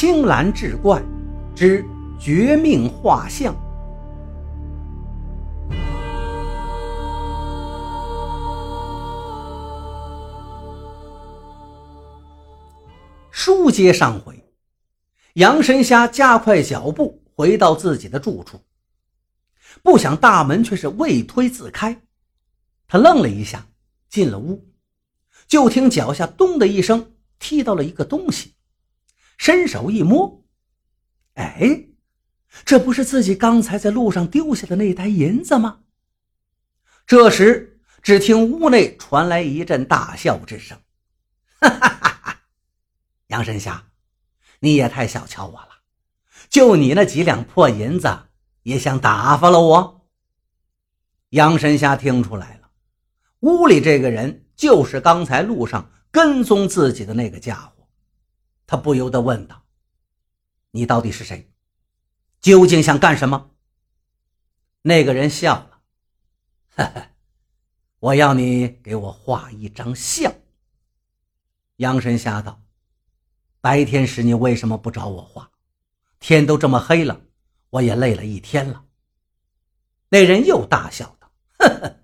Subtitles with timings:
[0.00, 1.02] 青蓝志怪
[1.56, 1.84] 之
[2.20, 3.52] 绝命画像。
[13.32, 14.40] 书接上回，
[15.32, 18.60] 杨神虾加快脚步回到自己的住处，
[19.82, 22.00] 不想大门却是未推自开。
[22.86, 23.66] 他愣了一下，
[24.08, 24.64] 进了屋，
[25.48, 28.52] 就听脚下咚的一声，踢到了一个东西，
[29.38, 30.44] 伸手一摸，
[31.34, 31.86] 哎，
[32.64, 35.80] 这不是自己刚才在路上丢下的那袋银子吗？
[37.06, 40.76] 这时，只听屋内传来一阵大笑之声，
[41.60, 42.20] 哈哈哈！
[42.22, 42.40] 哈
[43.28, 43.84] 杨神侠，
[44.58, 45.68] 你也太小瞧我了，
[46.50, 48.18] 就你那几两破银子，
[48.64, 50.08] 也想打发了我？
[51.30, 52.70] 杨神侠听出来了，
[53.40, 57.77] 屋里这个人就是刚才路上跟踪自己的那个家伙，
[58.68, 59.64] 他不由得问道
[60.70, 61.50] ：“你到底是谁？
[62.40, 63.50] 究竟想干什么？”
[64.82, 65.80] 那个人笑了
[66.76, 67.10] ：“哈哈，
[67.98, 70.32] 我要你给我画一张像。”
[71.76, 72.62] 杨神侠道。
[73.60, 75.50] 白天时你为什么不找我画？
[76.20, 77.20] 天都这么黑了，
[77.70, 78.84] 我也累了一天了。
[80.10, 81.96] 那人又大笑道：“呵呵，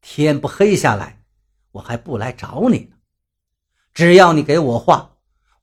[0.00, 1.22] 天不黑下来，
[1.72, 2.96] 我还不来找你呢。
[3.92, 5.13] 只要你给我画，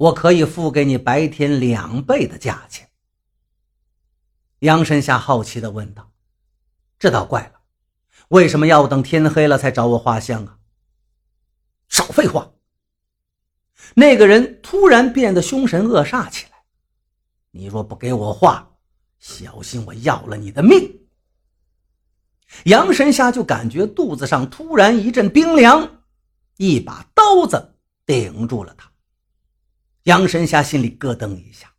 [0.01, 2.89] 我可以付给你白天两倍的价钱。”
[4.59, 6.11] 杨神侠好奇地问道
[6.97, 7.59] ：“这倒怪了，
[8.29, 10.57] 为什么要等天黑了才找我画像啊？”
[11.87, 12.51] 少废话。
[13.93, 16.63] 那个人突然变得凶神恶煞起来。
[17.51, 18.75] 你若不给我画，
[19.19, 20.99] 小心我要了你的命！
[22.65, 26.03] 杨神虾就感觉肚子上突然一阵冰凉，
[26.57, 28.90] 一把刀子顶住了他。
[30.03, 31.71] 杨神虾心里咯噔一下，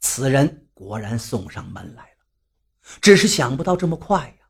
[0.00, 2.26] 此人果然送上门来了，
[3.00, 4.46] 只是想不到这么快呀。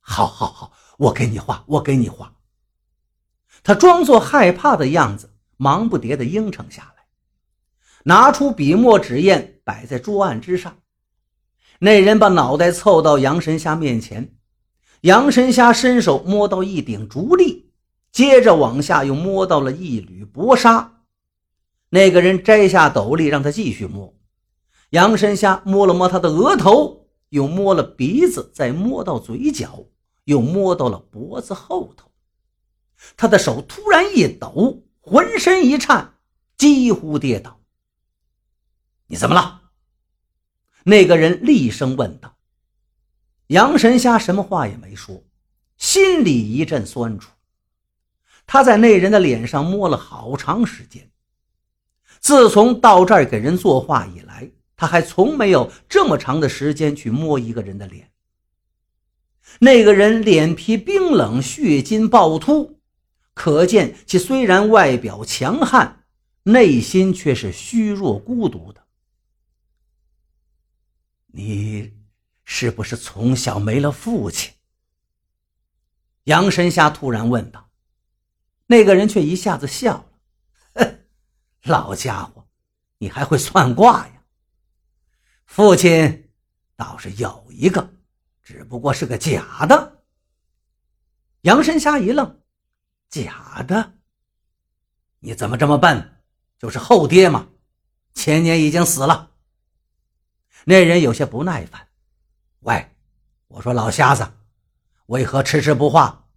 [0.00, 2.34] 好，好，好，我给你画，我给你画。
[3.62, 5.30] 他装作害怕的样子。
[5.58, 7.04] 忙不迭地应承下来，
[8.02, 10.76] 拿出笔墨纸砚摆在桌案之上。
[11.78, 14.34] 那人把脑袋凑到杨神虾面前，
[15.02, 17.70] 杨神虾伸手摸到一顶竹笠，
[18.10, 21.01] 接着往下又摸到了一缕薄纱。
[21.94, 24.14] 那个人摘下斗笠，让他继续摸。
[24.90, 29.84] 杨神虾摸了摸他的额头，又摸了鼻子，再摸到嘴角，
[30.24, 32.10] 又摸到了脖子后头。
[33.14, 34.82] 他的手突然一抖。
[35.04, 36.14] 浑身一颤，
[36.56, 37.60] 几乎跌倒。
[39.08, 39.62] 你怎么了？
[40.84, 42.36] 那个人厉声问道。
[43.48, 45.24] 杨神虾什么话也没说，
[45.76, 47.32] 心里一阵酸楚。
[48.46, 51.11] 他在那人的脸上摸了好长时间。
[52.22, 58.10] 自从到这儿给人作画以来，他还从没有这么长的时间去摸一个人的脸。
[59.58, 62.78] 那个人脸皮冰冷，血筋暴突。
[63.34, 66.04] 可见其虽然外表强悍，
[66.44, 68.80] 内心却是虚弱孤独的。
[71.26, 71.92] 你
[72.44, 74.52] 是不是从小没了父亲？
[76.24, 77.68] 杨神虾突然问道。
[78.66, 80.06] 那个人却一下子笑了：“，
[81.64, 82.46] 老家伙，
[82.98, 84.22] 你还会算卦呀？
[85.44, 86.30] 父亲
[86.76, 87.92] 倒是有一个，
[88.42, 90.02] 只不过是个假的。”
[91.42, 92.40] 杨神虾一愣。
[93.08, 93.94] 假的？
[95.18, 96.20] 你怎么这么笨？
[96.58, 97.48] 就是后爹嘛？
[98.14, 99.30] 前年已经死了。
[100.64, 101.88] 那人有些不耐烦。
[102.60, 102.94] 喂，
[103.48, 104.32] 我说老瞎子，
[105.06, 106.28] 为何迟迟不画？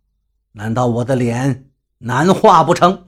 [0.52, 3.05] 难道我的脸难画不成？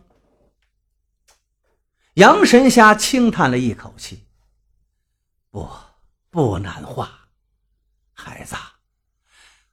[2.17, 4.25] 杨神虾轻叹了一口气
[5.51, 5.69] ：“不，
[6.31, 7.11] 不难画，
[8.11, 8.55] 孩子，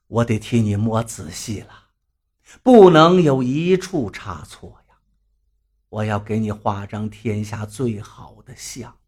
[0.07, 1.85] 我得替你摸仔细了。”
[2.63, 4.97] 不能有一处差错呀！
[5.89, 8.99] 我要给你画张天下最好的像，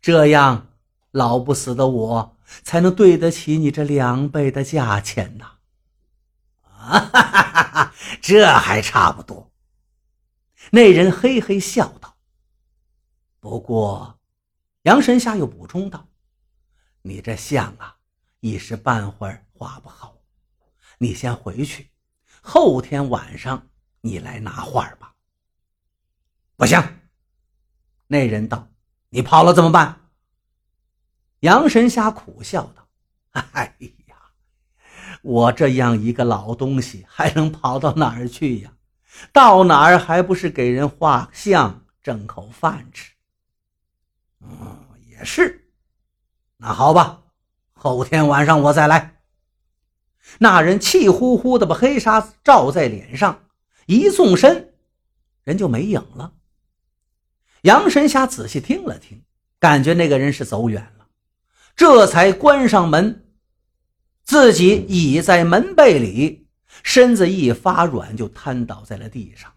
[0.00, 0.68] 这样
[1.10, 5.58] 老不死的我才能对得起你这两倍的价钱呐！
[6.62, 9.50] 啊哈哈哈，这还差不多。
[10.70, 12.11] 那人嘿嘿笑道。
[13.42, 14.20] 不过，
[14.82, 16.06] 杨神侠又补充道
[17.02, 17.96] ：“你这像啊，
[18.38, 20.16] 一时半会儿画不好，
[20.98, 21.90] 你先回去。”
[22.40, 23.68] 后天晚上
[24.00, 25.16] 你来拿画吧。
[26.54, 26.80] 不行，
[28.06, 28.68] 那人道
[29.10, 30.08] ：“你跑了怎么办？”
[31.40, 32.86] 杨神虾苦笑道
[33.54, 33.74] ：“哎
[34.06, 34.16] 呀，
[35.20, 38.72] 我这样一个老东西还能跑到哪儿去呀？
[39.32, 43.11] 到哪儿还不是给人画像挣口饭吃？
[44.42, 45.68] 嗯，也是。
[46.56, 47.22] 那好吧，
[47.72, 49.20] 后天晚上我再来。
[50.38, 53.44] 那人气呼呼的把黑纱罩在脸上，
[53.86, 54.74] 一纵身，
[55.42, 56.32] 人就没影了。
[57.62, 59.22] 杨神霞仔细听了听，
[59.58, 61.06] 感觉那个人是走远了，
[61.74, 63.26] 这才关上门，
[64.24, 66.46] 自己倚在门背里，
[66.82, 69.52] 身子一发软，就瘫倒在了地上，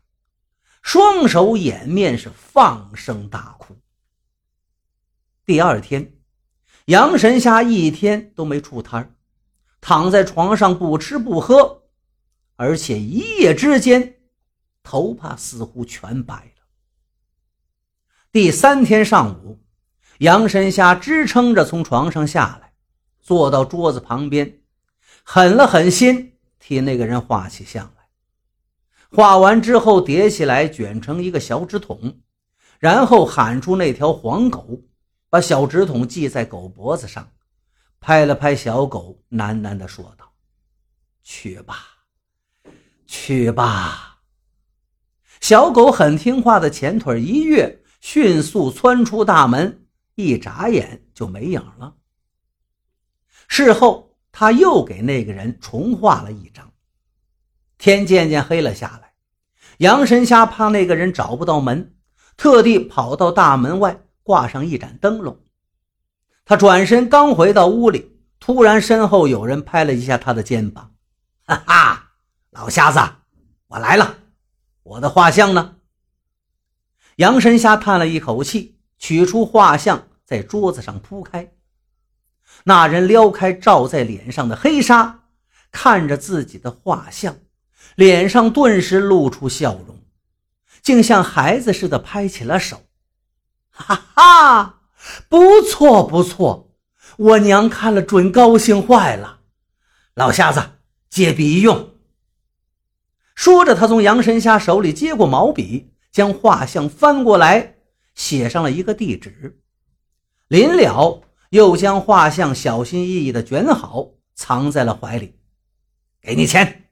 [0.81, 3.75] 双手掩面，是放声大哭。
[5.45, 6.11] 第二天，
[6.85, 9.15] 杨神虾一天都没出摊
[9.79, 11.83] 躺在床上不吃不喝，
[12.55, 14.15] 而且一夜之间，
[14.81, 16.63] 头发似乎全白了。
[18.31, 19.59] 第三天上午，
[20.17, 22.73] 杨神虾支撑着从床上下来，
[23.21, 24.61] 坐到桌子旁边，
[25.23, 28.07] 狠了狠心替那个人画起像来。
[29.11, 32.21] 画完之后，叠起来卷成一个小纸筒，
[32.79, 34.81] 然后喊出那条黄狗，
[35.35, 37.29] 把小纸筒系在狗脖子上。
[37.99, 40.31] 拍了拍小狗，喃喃地说道
[41.23, 41.75] ：“去吧，
[43.05, 44.21] 去吧。”
[45.41, 51.93] 小狗很听话的前腿一跃，迅速窜出大门，一眨眼就没影了。
[53.49, 56.71] 事后，他又给那个人重画了一张。
[57.77, 59.11] 天渐渐黑了下来，
[59.79, 61.93] 杨神虾怕那个人找不到门，
[62.37, 65.39] 特地跑到大门外挂上一盏灯笼。
[66.45, 70.95] 他转身刚回到屋里，突然身后有人拍了一下他的肩膀
[71.45, 72.11] ：“哈哈，
[72.49, 72.99] 老瞎子，
[73.67, 74.17] 我来了，
[74.81, 75.75] 我的画像呢？”
[77.17, 81.53] 杨神虾叹了一口气，取出画像，在桌子上铺开。
[82.63, 85.25] 那人撩开罩在脸上的黑纱，
[85.71, 87.37] 看着自己的画像，
[87.95, 89.99] 脸上顿时露出笑容，
[90.81, 92.81] 竟像孩子似的拍起了手
[93.75, 94.81] ：“哈哈！”
[95.29, 96.73] 不错不错，
[97.17, 99.41] 我娘看了准高兴坏了。
[100.15, 100.63] 老瞎子，
[101.09, 101.91] 借笔一用。
[103.35, 107.75] 说着，他从杨神虾手里接过毛笔，将画像翻过来，
[108.15, 109.61] 写上了一个地址。
[110.47, 115.37] 临了，又将画像小心翼翼地卷好，藏在了怀里。
[116.21, 116.89] 给你钱。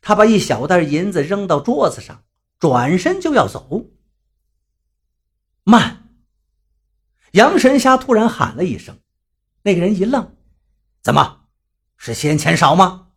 [0.00, 2.24] 他把一小袋银子扔到桌子上，
[2.58, 3.86] 转身就要走。
[5.68, 6.08] 慢。
[7.32, 8.98] 杨神虾突然喊了一声，
[9.60, 10.34] 那个人一愣
[11.04, 11.44] ：“怎么，
[11.98, 13.08] 是嫌钱少吗？”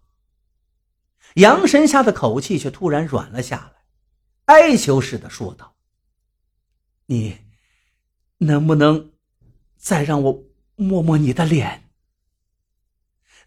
[1.36, 5.77] 杨神虾的口气却突然软了下来，哀求似的说道
[7.07, 7.38] ：“你
[8.39, 9.13] 能不能
[9.77, 10.44] 再让我
[10.75, 11.89] 摸摸你的脸？”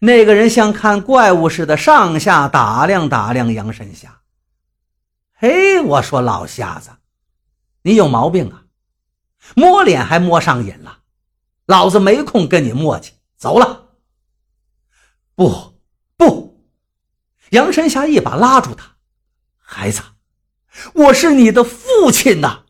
[0.01, 4.21] 那个人像看怪物似的上下打量打量杨神虾。
[5.33, 6.89] 嘿，我说老瞎子，
[7.83, 8.64] 你有毛病啊！
[9.53, 10.99] 摸脸还摸上瘾了，
[11.65, 13.89] 老子没空跟你磨叽，走了。
[15.35, 15.79] 不
[16.17, 16.65] 不，
[17.51, 18.95] 杨神霞一把拉住他，
[19.57, 20.01] 孩子，
[20.93, 22.64] 我是你的父亲呐。